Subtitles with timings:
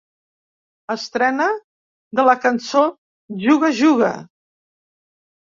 [0.93, 1.47] Estrena
[2.21, 2.83] de la cançó
[3.45, 4.11] ‘Juga, juga!’